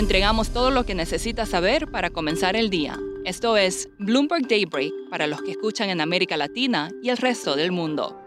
Entregamos 0.00 0.48
todo 0.48 0.70
lo 0.70 0.86
que 0.86 0.94
necesita 0.94 1.44
saber 1.44 1.90
para 1.90 2.08
comenzar 2.08 2.56
el 2.56 2.70
día. 2.70 2.98
Esto 3.26 3.58
es 3.58 3.90
Bloomberg 3.98 4.48
Daybreak 4.48 4.94
para 5.10 5.26
los 5.26 5.42
que 5.42 5.50
escuchan 5.50 5.90
en 5.90 6.00
América 6.00 6.38
Latina 6.38 6.90
y 7.02 7.10
el 7.10 7.18
resto 7.18 7.54
del 7.54 7.70
mundo. 7.70 8.18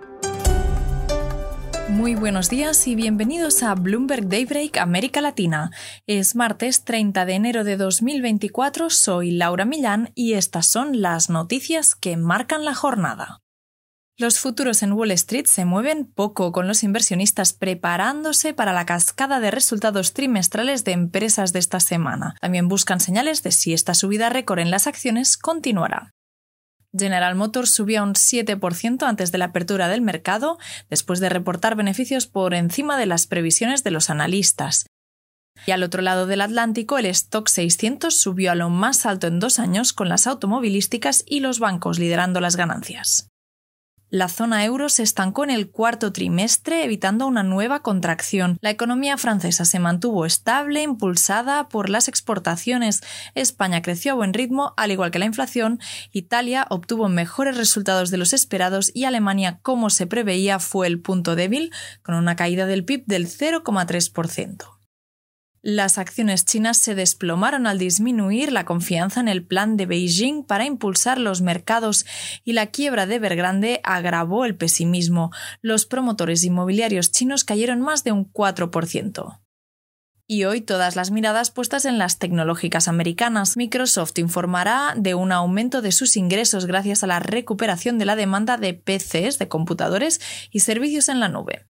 Muy 1.90 2.14
buenos 2.14 2.52
días 2.52 2.88
y 2.88 2.94
bienvenidos 2.94 3.64
a 3.64 3.74
Bloomberg 3.74 4.30
Daybreak 4.30 4.78
América 4.78 5.20
Latina. 5.20 5.72
Es 6.06 6.36
martes 6.36 6.84
30 6.84 7.26
de 7.26 7.34
enero 7.34 7.64
de 7.64 7.76
2024, 7.76 8.92
soy 8.92 9.32
Laura 9.32 9.66
Millán 9.66 10.12
y 10.14 10.34
estas 10.34 10.68
son 10.68 11.02
las 11.02 11.32
noticias 11.32 11.96
que 11.96 12.18
marcan 12.18 12.66
la 12.66 12.76
jornada. 12.76 13.42
Los 14.16 14.40
futuros 14.40 14.84
en 14.84 14.94
Wall 14.94 15.10
Street 15.12 15.48
se 15.48 15.66
mueven 15.66 16.06
poco, 16.06 16.52
con 16.52 16.68
los 16.68 16.84
inversionistas 16.84 17.52
preparándose 17.52 18.54
para 18.54 18.72
la 18.72 18.86
cascada 18.86 19.40
de 19.40 19.50
resultados 19.50 20.14
trimestrales 20.14 20.84
de 20.84 20.92
empresas 20.92 21.52
de 21.52 21.58
esta 21.58 21.80
semana. 21.80 22.36
También 22.40 22.68
buscan 22.68 23.00
señales 23.00 23.42
de 23.42 23.52
si 23.52 23.74
esta 23.74 23.96
subida 23.96 24.30
récord 24.30 24.60
en 24.60 24.70
las 24.70 24.86
acciones 24.86 25.36
continuará. 25.36 26.12
General 26.96 27.34
Motors 27.34 27.72
subió 27.72 28.04
un 28.04 28.14
7% 28.14 29.02
antes 29.02 29.32
de 29.32 29.40
la 29.40 29.46
apertura 29.46 29.88
del 29.88 30.02
mercado, 30.02 30.60
después 30.92 31.20
de 31.20 31.30
reportar 31.30 31.76
beneficios 31.76 32.28
por 32.28 32.54
encima 32.54 33.00
de 33.00 33.08
las 33.08 33.26
previsiones 33.26 33.84
de 33.84 33.90
los 33.90 34.12
analistas. 34.12 34.86
Y 35.66 35.72
al 35.72 35.82
otro 35.82 36.04
lado 36.04 36.28
del 36.28 36.42
Atlántico, 36.42 37.00
el 37.00 37.08
stock 37.08 37.48
600 37.48 38.16
subió 38.16 38.52
a 38.52 38.56
lo 38.56 38.70
más 38.70 39.08
alto 39.08 39.26
en 39.26 39.40
dos 39.40 39.58
años, 39.58 39.92
con 39.92 40.08
las 40.08 40.28
automovilísticas 40.28 41.24
y 41.26 41.40
los 41.40 41.58
bancos 41.58 41.98
liderando 41.98 42.40
las 42.42 42.58
ganancias. 42.58 43.28
La 44.14 44.30
zona 44.30 44.64
euro 44.64 44.90
se 44.90 45.02
estancó 45.02 45.44
en 45.44 45.50
el 45.50 45.72
cuarto 45.72 46.14
trimestre, 46.14 46.84
evitando 46.84 47.26
una 47.26 47.42
nueva 47.42 47.82
contracción. 47.82 48.60
La 48.62 48.70
economía 48.70 49.18
francesa 49.18 49.66
se 49.66 49.80
mantuvo 49.80 50.28
estable, 50.28 50.84
impulsada 50.84 51.68
por 51.68 51.90
las 51.90 52.08
exportaciones. 52.08 53.02
España 53.34 53.82
creció 53.82 54.12
a 54.12 54.16
buen 54.16 54.36
ritmo, 54.36 54.76
al 54.78 54.92
igual 54.92 55.10
que 55.10 55.18
la 55.18 55.26
inflación. 55.26 55.80
Italia 56.12 56.68
obtuvo 56.70 57.10
mejores 57.10 57.58
resultados 57.58 58.12
de 58.12 58.18
los 58.18 58.34
esperados 58.34 58.92
y 58.94 59.06
Alemania, 59.06 59.58
como 59.64 59.90
se 59.90 60.06
preveía, 60.06 60.60
fue 60.60 60.86
el 60.86 61.00
punto 61.00 61.36
débil, 61.36 61.72
con 62.04 62.14
una 62.14 62.36
caída 62.36 62.68
del 62.68 62.86
PIB 62.86 63.06
del 63.08 63.26
0,3%. 63.26 64.73
Las 65.66 65.98
acciones 65.98 66.44
chinas 66.44 66.76
se 66.76 66.94
desplomaron 66.94 67.68
al 67.68 67.80
disminuir 67.80 68.52
la 68.52 68.66
confianza 68.66 69.22
en 69.22 69.30
el 69.30 69.46
plan 69.46 69.78
de 69.78 69.86
Beijing 69.86 70.44
para 70.44 70.66
impulsar 70.66 71.18
los 71.18 71.40
mercados 71.40 72.06
y 72.44 72.52
la 72.52 72.66
quiebra 72.66 73.06
de 73.06 73.16
Evergrande 73.16 73.80
agravó 73.86 74.44
el 74.44 74.58
pesimismo. 74.58 75.32
Los 75.62 75.86
promotores 75.86 76.44
inmobiliarios 76.44 77.12
chinos 77.12 77.46
cayeron 77.46 77.80
más 77.80 78.04
de 78.04 78.12
un 78.12 78.30
4%. 78.30 79.40
Y 80.28 80.44
hoy 80.44 80.60
todas 80.60 80.98
las 80.98 81.12
miradas 81.12 81.50
puestas 81.50 81.86
en 81.86 81.98
las 81.98 82.20
tecnológicas 82.20 82.90
americanas. 82.90 83.56
Microsoft 83.56 84.20
informará 84.20 84.94
de 84.98 85.16
un 85.16 85.32
aumento 85.32 85.82
de 85.82 85.94
sus 85.94 86.18
ingresos 86.18 86.66
gracias 86.66 87.06
a 87.06 87.08
la 87.08 87.22
recuperación 87.22 87.98
de 87.98 88.06
la 88.06 88.18
demanda 88.18 88.58
de 88.58 88.74
PCs, 88.74 89.40
de 89.40 89.48
computadores 89.48 90.20
y 90.52 90.60
servicios 90.60 91.08
en 91.08 91.22
la 91.22 91.30
nube. 91.30 91.70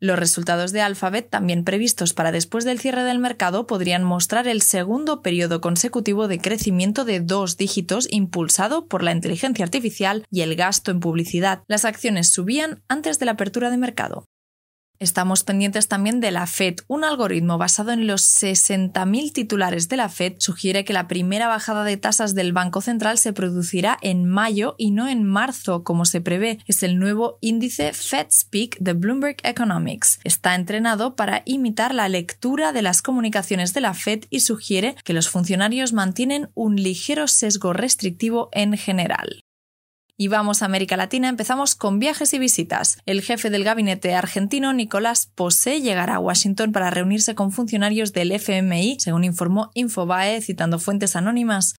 Los 0.00 0.16
resultados 0.16 0.70
de 0.70 0.80
Alphabet, 0.80 1.28
también 1.28 1.64
previstos 1.64 2.12
para 2.12 2.30
después 2.30 2.64
del 2.64 2.78
cierre 2.78 3.02
del 3.02 3.18
mercado, 3.18 3.66
podrían 3.66 4.04
mostrar 4.04 4.46
el 4.46 4.62
segundo 4.62 5.22
periodo 5.22 5.60
consecutivo 5.60 6.28
de 6.28 6.38
crecimiento 6.38 7.04
de 7.04 7.18
dos 7.18 7.56
dígitos 7.56 8.06
impulsado 8.08 8.86
por 8.86 9.02
la 9.02 9.10
inteligencia 9.10 9.64
artificial 9.64 10.24
y 10.30 10.42
el 10.42 10.54
gasto 10.54 10.92
en 10.92 11.00
publicidad. 11.00 11.64
Las 11.66 11.84
acciones 11.84 12.28
subían 12.28 12.80
antes 12.86 13.18
de 13.18 13.26
la 13.26 13.32
apertura 13.32 13.70
de 13.70 13.76
mercado. 13.76 14.24
Estamos 15.00 15.44
pendientes 15.44 15.86
también 15.86 16.18
de 16.18 16.32
la 16.32 16.48
Fed. 16.48 16.76
Un 16.88 17.04
algoritmo 17.04 17.56
basado 17.56 17.92
en 17.92 18.08
los 18.08 18.22
60.000 18.42 19.32
titulares 19.32 19.88
de 19.88 19.96
la 19.96 20.08
Fed 20.08 20.34
sugiere 20.38 20.84
que 20.84 20.92
la 20.92 21.06
primera 21.06 21.46
bajada 21.46 21.84
de 21.84 21.96
tasas 21.96 22.34
del 22.34 22.52
Banco 22.52 22.80
Central 22.80 23.16
se 23.16 23.32
producirá 23.32 23.96
en 24.02 24.24
mayo 24.24 24.74
y 24.76 24.90
no 24.90 25.06
en 25.06 25.22
marzo, 25.22 25.84
como 25.84 26.04
se 26.04 26.20
prevé. 26.20 26.58
Es 26.66 26.82
el 26.82 26.98
nuevo 26.98 27.38
índice 27.40 27.92
FedSpeak 27.92 28.78
de 28.80 28.94
Bloomberg 28.94 29.36
Economics. 29.44 30.18
Está 30.24 30.56
entrenado 30.56 31.14
para 31.14 31.42
imitar 31.44 31.94
la 31.94 32.08
lectura 32.08 32.72
de 32.72 32.82
las 32.82 33.00
comunicaciones 33.00 33.74
de 33.74 33.82
la 33.82 33.94
Fed 33.94 34.24
y 34.30 34.40
sugiere 34.40 34.96
que 35.04 35.12
los 35.12 35.28
funcionarios 35.28 35.92
mantienen 35.92 36.50
un 36.54 36.74
ligero 36.74 37.28
sesgo 37.28 37.72
restrictivo 37.72 38.48
en 38.50 38.76
general. 38.76 39.44
Y 40.20 40.26
vamos 40.26 40.62
a 40.62 40.64
América 40.64 40.96
Latina, 40.96 41.28
empezamos 41.28 41.76
con 41.76 42.00
viajes 42.00 42.34
y 42.34 42.40
visitas. 42.40 42.98
El 43.06 43.22
jefe 43.22 43.50
del 43.50 43.62
gabinete 43.62 44.16
argentino, 44.16 44.72
Nicolás 44.72 45.30
Posé, 45.32 45.80
llegará 45.80 46.16
a 46.16 46.18
Washington 46.18 46.72
para 46.72 46.90
reunirse 46.90 47.36
con 47.36 47.52
funcionarios 47.52 48.12
del 48.12 48.32
FMI, 48.32 48.98
según 48.98 49.22
informó 49.22 49.70
Infobae, 49.74 50.40
citando 50.40 50.80
fuentes 50.80 51.14
anónimas. 51.14 51.76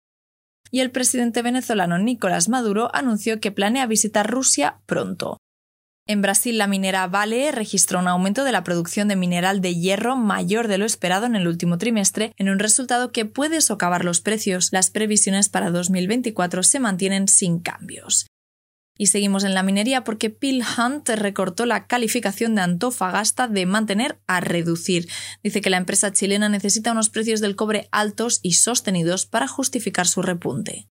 Y 0.71 0.79
el 0.79 0.93
presidente 0.93 1.43
venezolano 1.43 1.99
Nicolás 1.99 2.49
Maduro 2.49 2.95
anunció 2.95 3.41
que 3.41 3.51
planea 3.51 3.87
visitar 3.87 4.31
Rusia 4.31 4.79
pronto. 4.87 5.39
En 6.11 6.23
Brasil, 6.23 6.57
la 6.57 6.67
minera 6.67 7.07
Vale 7.07 7.53
registró 7.53 7.99
un 7.99 8.09
aumento 8.09 8.43
de 8.43 8.51
la 8.51 8.65
producción 8.65 9.09
de 9.09 9.17
mineral 9.17 9.61
de 9.61 9.75
hierro 9.75 10.17
mayor 10.17 10.67
de 10.67 10.79
lo 10.79 10.87
esperado 10.87 11.27
en 11.27 11.37
el 11.37 11.47
último 11.47 11.77
trimestre, 11.77 12.33
en 12.39 12.49
un 12.49 12.59
resultado 12.59 13.13
que 13.13 13.27
puede 13.27 13.61
socavar 13.61 14.07
los 14.07 14.23
precios. 14.23 14.71
Las 14.73 14.89
previsiones 14.89 15.51
para 15.51 15.71
2024 15.71 16.63
se 16.63 16.81
mantienen 16.81 17.29
sin 17.29 17.59
cambios. 17.59 18.27
Y 18.97 19.09
seguimos 19.09 19.45
en 19.45 19.53
la 19.53 19.63
minería 19.63 20.03
porque 20.03 20.31
Peel 20.31 20.63
Hunt 20.63 21.11
recortó 21.11 21.67
la 21.67 21.87
calificación 21.87 22.55
de 22.55 22.63
Antofagasta 22.63 23.47
de 23.47 23.67
mantener 23.67 24.19
a 24.27 24.41
reducir. 24.41 25.11
Dice 25.43 25.61
que 25.61 25.69
la 25.69 25.77
empresa 25.77 26.11
chilena 26.11 26.49
necesita 26.49 26.93
unos 26.93 27.11
precios 27.11 27.43
del 27.43 27.55
cobre 27.55 27.87
altos 27.93 28.41
y 28.43 28.55
sostenidos 28.55 29.27
para 29.27 29.47
justificar 29.47 30.09
su 30.09 30.23
repunte. 30.23 30.89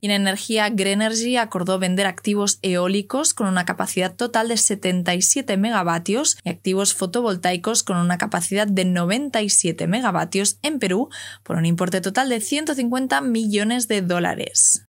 Y 0.00 0.06
en 0.06 0.12
energía, 0.12 0.70
Greenergy 0.70 1.36
acordó 1.36 1.78
vender 1.78 2.06
activos 2.06 2.58
eólicos 2.62 3.34
con 3.34 3.46
una 3.46 3.66
capacidad 3.66 4.14
total 4.14 4.48
de 4.48 4.56
77 4.56 5.56
megavatios 5.58 6.38
y 6.42 6.48
activos 6.48 6.94
fotovoltaicos 6.94 7.82
con 7.82 7.98
una 7.98 8.16
capacidad 8.16 8.66
de 8.66 8.86
97 8.86 9.86
megavatios 9.86 10.58
en 10.62 10.78
Perú 10.78 11.10
por 11.42 11.56
un 11.56 11.66
importe 11.66 12.00
total 12.00 12.30
de 12.30 12.40
150 12.40 13.20
millones 13.20 13.88
de 13.88 14.00
dólares. 14.00 14.86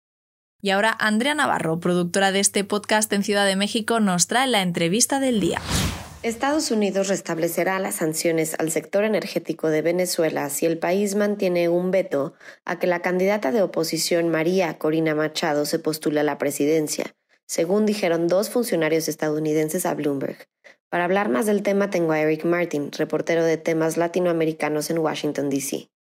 Y 0.62 0.72
ahora 0.72 0.96
Andrea 1.00 1.36
Navarro, 1.36 1.80
productora 1.80 2.32
de 2.32 2.40
este 2.40 2.64
podcast 2.64 3.14
en 3.14 3.24
Ciudad 3.24 3.46
de 3.46 3.56
México, 3.56 4.00
nos 4.00 4.26
trae 4.26 4.48
la 4.48 4.64
entrevista 4.64 5.20
del 5.20 5.40
día. 5.40 5.62
Estados 6.26 6.72
Unidos 6.72 7.08
restablecerá 7.08 7.78
las 7.78 7.98
sanciones 7.98 8.56
al 8.58 8.72
sector 8.72 9.04
energético 9.04 9.70
de 9.70 9.84
Venezuela 9.84 10.50
si 10.50 10.66
el 10.66 10.80
país 10.80 11.14
mantiene 11.14 11.70
un 11.70 11.92
veto 11.92 12.34
a 12.66 12.80
que 12.80 12.88
la 12.88 13.04
candidata 13.04 13.52
de 13.52 13.62
oposición 13.62 14.30
María 14.30 14.80
Corina 14.80 15.14
Machado 15.14 15.66
se 15.66 15.78
postule 15.78 16.22
a 16.22 16.24
la 16.24 16.40
presidencia, 16.40 17.16
según 17.46 17.86
dijeron 17.86 18.28
dos 18.28 18.50
funcionarios 18.50 19.08
estadounidenses 19.08 19.86
a 19.86 19.94
Bloomberg. 19.94 20.48
Para 20.90 21.04
hablar 21.04 21.30
más 21.30 21.46
del 21.46 21.62
tema 21.62 21.92
tengo 21.92 22.14
a 22.14 22.20
Eric 22.20 22.44
Martin, 22.44 22.92
reportero 22.92 23.44
de 23.44 23.58
temas 23.58 23.96
latinoamericanos 23.96 24.90
en 24.90 24.98
Washington, 24.98 25.52
D.C. 25.52 25.92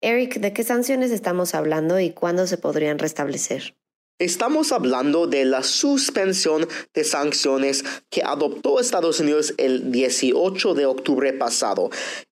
Eric, 0.00 0.40
¿de 0.40 0.52
qué 0.52 0.64
sanciones 0.64 1.12
estamos 1.12 1.54
hablando 1.54 2.00
y 2.00 2.10
cuándo 2.10 2.48
se 2.48 2.58
podrían 2.58 2.98
restablecer? 2.98 3.76
Estamos 4.22 4.70
hablando 4.70 5.26
de 5.26 5.44
la 5.44 5.64
suspensión 5.64 6.68
de 6.94 7.02
sanciones 7.02 7.84
que 8.08 8.22
adoptó 8.22 8.78
Estados 8.78 9.18
Unidos 9.18 9.52
el 9.56 9.90
18 9.90 10.74
de 10.74 10.86
octubre 10.86 11.32
pasado. 11.32 11.90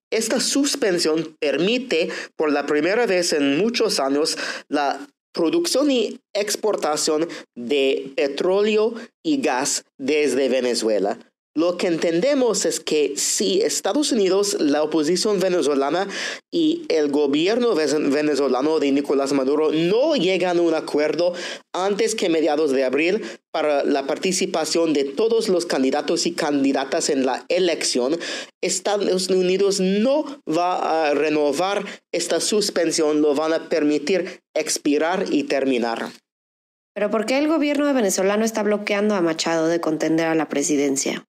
Esta 0.09 0.39
suspensión 0.39 1.37
permite 1.41 2.09
por 2.37 2.53
la 2.53 2.65
primera 2.65 3.07
vez 3.07 3.33
en 3.33 3.59
muchos 3.59 3.99
años 3.99 4.39
la 4.69 5.05
producción 5.33 5.91
y 5.91 6.21
exportación 6.33 7.29
de 7.57 8.13
petróleo 8.15 8.95
y 9.25 9.41
gas 9.41 9.85
desde 9.99 10.49
Venezuela. 10.49 11.19
Lo 11.57 11.77
que 11.77 11.89
entendemos 11.89 12.65
es 12.65 12.79
que 12.79 13.15
si 13.17 13.61
Estados 13.61 14.13
Unidos, 14.13 14.57
la 14.61 14.85
oposición 14.85 15.41
venezolana 15.41 16.07
y 16.53 16.85
el 16.89 17.11
gobierno 17.11 17.75
venezolano 17.75 18.79
de 18.79 18.93
Nicolás 18.93 19.33
Maduro 19.33 19.73
no 19.73 20.15
llegan 20.15 20.59
a 20.59 20.63
un 20.63 20.75
acuerdo 20.75 21.33
antes 21.73 22.15
que 22.15 22.29
mediados 22.29 22.71
de 22.71 22.85
abril 22.85 23.25
para 23.51 23.83
la 23.83 24.07
participación 24.07 24.93
de 24.93 25.03
todos 25.03 25.49
los 25.49 25.67
candidatos 25.67 26.25
y 26.27 26.35
candidatas 26.35 27.11
en 27.11 27.27
la 27.27 27.45
elección, 27.49 28.17
Estados 28.61 29.29
Unidos 29.29 29.81
no 29.81 30.25
va 30.49 31.09
a 31.09 31.15
renovar 31.15 31.85
esta 32.13 32.39
suspensión, 32.39 33.23
lo 33.23 33.35
van 33.35 33.55
a 33.55 33.69
permitir 33.69 34.41
expirar 34.55 35.25
y 35.33 35.43
terminar. 35.43 36.13
Pero 36.95 37.11
¿por 37.11 37.27
qué 37.27 37.39
el 37.39 37.49
gobierno 37.49 37.93
venezolano 37.93 38.45
está 38.45 38.63
bloqueando 38.63 39.17
a 39.17 39.21
Machado 39.21 39.67
de 39.67 39.81
contender 39.81 40.27
a 40.27 40.37
la 40.37 40.49
presidencia? 40.49 41.27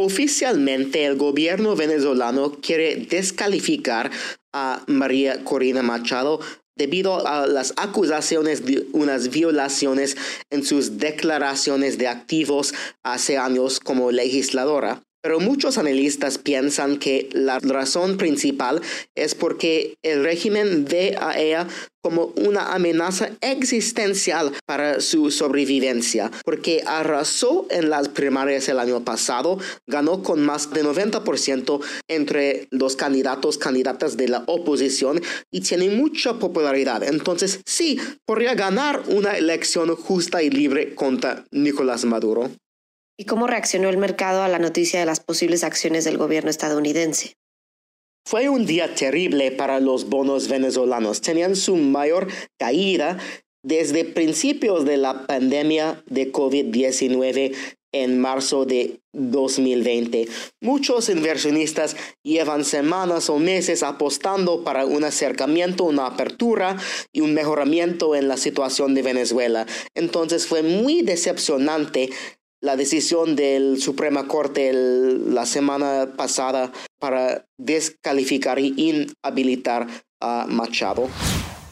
Oficialmente 0.00 1.06
el 1.06 1.16
gobierno 1.16 1.74
venezolano 1.74 2.52
quiere 2.60 2.94
descalificar 2.94 4.12
a 4.54 4.84
María 4.86 5.42
Corina 5.42 5.82
Machado 5.82 6.38
debido 6.76 7.26
a 7.26 7.48
las 7.48 7.74
acusaciones 7.76 8.64
de 8.64 8.86
unas 8.92 9.30
violaciones 9.30 10.16
en 10.50 10.64
sus 10.64 10.98
declaraciones 10.98 11.98
de 11.98 12.06
activos 12.06 12.74
hace 13.02 13.38
años 13.38 13.80
como 13.80 14.12
legisladora. 14.12 15.02
Pero 15.22 15.40
muchos 15.40 15.78
analistas 15.78 16.38
piensan 16.38 16.98
que 16.98 17.28
la 17.32 17.58
razón 17.58 18.16
principal 18.16 18.80
es 19.16 19.34
porque 19.34 19.94
el 20.02 20.22
régimen 20.22 20.84
ve 20.84 21.16
a 21.20 21.38
ella 21.38 21.66
como 22.02 22.32
una 22.36 22.72
amenaza 22.74 23.30
existencial 23.40 24.52
para 24.66 25.00
su 25.00 25.30
sobrevivencia, 25.30 26.30
porque 26.44 26.82
arrasó 26.86 27.66
en 27.70 27.90
las 27.90 28.08
primarias 28.08 28.68
el 28.68 28.78
año 28.78 29.04
pasado, 29.04 29.58
ganó 29.86 30.22
con 30.22 30.40
más 30.40 30.72
de 30.72 30.84
90% 30.84 31.80
entre 32.08 32.68
los 32.70 32.96
candidatos, 32.96 33.58
candidatas 33.58 34.16
de 34.16 34.28
la 34.28 34.44
oposición 34.46 35.20
y 35.50 35.60
tiene 35.60 35.90
mucha 35.90 36.38
popularidad. 36.38 37.02
Entonces, 37.02 37.60
sí, 37.66 38.00
podría 38.24 38.54
ganar 38.54 39.02
una 39.08 39.32
elección 39.32 39.94
justa 39.96 40.42
y 40.42 40.50
libre 40.50 40.94
contra 40.94 41.44
Nicolás 41.50 42.04
Maduro. 42.04 42.50
¿Y 43.20 43.24
cómo 43.24 43.48
reaccionó 43.48 43.88
el 43.88 43.98
mercado 43.98 44.42
a 44.42 44.48
la 44.48 44.60
noticia 44.60 45.00
de 45.00 45.06
las 45.06 45.18
posibles 45.18 45.64
acciones 45.64 46.04
del 46.04 46.18
gobierno 46.18 46.50
estadounidense? 46.50 47.34
Fue 48.24 48.48
un 48.48 48.64
día 48.64 48.94
terrible 48.94 49.50
para 49.50 49.80
los 49.80 50.08
bonos 50.08 50.48
venezolanos. 50.48 51.20
Tenían 51.20 51.56
su 51.56 51.74
mayor 51.74 52.28
caída 52.60 53.18
desde 53.64 54.04
principios 54.04 54.84
de 54.84 54.98
la 54.98 55.26
pandemia 55.26 56.00
de 56.06 56.30
COVID-19 56.30 57.56
en 57.92 58.20
marzo 58.20 58.66
de 58.66 59.00
2020. 59.14 60.28
Muchos 60.60 61.08
inversionistas 61.08 61.96
llevan 62.22 62.64
semanas 62.64 63.30
o 63.30 63.38
meses 63.38 63.82
apostando 63.82 64.62
para 64.62 64.84
un 64.84 65.04
acercamiento, 65.04 65.84
una 65.84 66.06
apertura 66.06 66.76
y 67.12 67.22
un 67.22 67.34
mejoramiento 67.34 68.14
en 68.14 68.28
la 68.28 68.36
situación 68.36 68.94
de 68.94 69.02
Venezuela. 69.02 69.66
Entonces 69.94 70.46
fue 70.46 70.62
muy 70.62 71.02
decepcionante 71.02 72.10
la 72.60 72.76
decisión 72.76 73.36
del 73.36 73.80
Suprema 73.80 74.26
Corte 74.26 74.72
la 74.72 75.46
semana 75.46 76.14
pasada 76.16 76.72
para 76.98 77.46
descalificar 77.56 78.58
y 78.58 78.74
inhabilitar 78.76 79.86
a 80.20 80.46
Machado. 80.48 81.08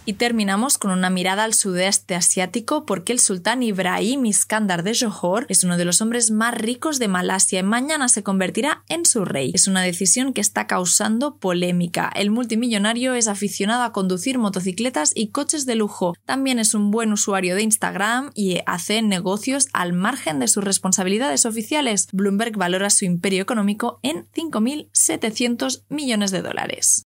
Y 0.08 0.12
terminamos 0.12 0.78
con 0.78 0.92
una 0.92 1.10
mirada 1.10 1.42
al 1.42 1.52
sudeste 1.52 2.14
asiático 2.14 2.86
porque 2.86 3.12
el 3.12 3.18
sultán 3.18 3.64
Ibrahim 3.64 4.24
Iskandar 4.24 4.84
de 4.84 4.96
Johor 4.96 5.46
es 5.48 5.64
uno 5.64 5.76
de 5.76 5.84
los 5.84 6.00
hombres 6.00 6.30
más 6.30 6.54
ricos 6.54 7.00
de 7.00 7.08
Malasia 7.08 7.58
y 7.58 7.64
mañana 7.64 8.06
se 8.06 8.22
convertirá 8.22 8.84
en 8.88 9.04
su 9.04 9.24
rey. 9.24 9.50
Es 9.52 9.66
una 9.66 9.82
decisión 9.82 10.32
que 10.32 10.40
está 10.40 10.68
causando 10.68 11.38
polémica. 11.38 12.08
El 12.14 12.30
multimillonario 12.30 13.14
es 13.14 13.26
aficionado 13.26 13.82
a 13.82 13.92
conducir 13.92 14.38
motocicletas 14.38 15.10
y 15.12 15.30
coches 15.30 15.66
de 15.66 15.74
lujo. 15.74 16.14
También 16.24 16.60
es 16.60 16.74
un 16.74 16.92
buen 16.92 17.12
usuario 17.12 17.56
de 17.56 17.62
Instagram 17.62 18.30
y 18.32 18.60
hace 18.64 19.02
negocios 19.02 19.66
al 19.72 19.92
margen 19.92 20.38
de 20.38 20.46
sus 20.46 20.62
responsabilidades 20.62 21.46
oficiales. 21.46 22.06
Bloomberg 22.12 22.56
valora 22.56 22.90
su 22.90 23.06
imperio 23.06 23.42
económico 23.42 23.98
en 24.04 24.28
5.700 24.30 25.82
millones 25.88 26.30
de 26.30 26.42
dólares. 26.42 27.06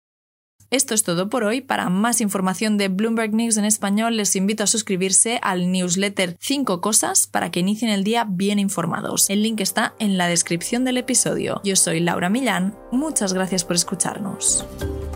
Esto 0.74 0.92
es 0.92 1.04
todo 1.04 1.30
por 1.30 1.44
hoy. 1.44 1.60
Para 1.60 1.88
más 1.88 2.20
información 2.20 2.78
de 2.78 2.88
Bloomberg 2.88 3.32
News 3.32 3.58
en 3.58 3.64
español, 3.64 4.16
les 4.16 4.34
invito 4.34 4.64
a 4.64 4.66
suscribirse 4.66 5.38
al 5.40 5.70
newsletter 5.70 6.36
5 6.40 6.80
cosas 6.80 7.28
para 7.28 7.52
que 7.52 7.60
inicien 7.60 7.92
el 7.92 8.02
día 8.02 8.26
bien 8.28 8.58
informados. 8.58 9.30
El 9.30 9.44
link 9.44 9.60
está 9.60 9.94
en 10.00 10.18
la 10.18 10.26
descripción 10.26 10.84
del 10.84 10.96
episodio. 10.96 11.60
Yo 11.62 11.76
soy 11.76 12.00
Laura 12.00 12.28
Millán. 12.28 12.76
Muchas 12.90 13.34
gracias 13.34 13.62
por 13.64 13.76
escucharnos. 13.76 14.66